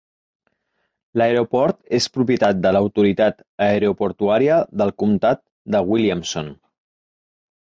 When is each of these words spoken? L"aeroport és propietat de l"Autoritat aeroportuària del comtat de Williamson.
L"aeroport 1.19 1.77
és 1.97 2.07
propietat 2.15 2.63
de 2.63 2.71
l"Autoritat 2.71 3.45
aeroportuària 3.67 4.57
del 4.83 4.95
comtat 5.05 5.43
de 5.77 5.83
Williamson. 5.93 6.51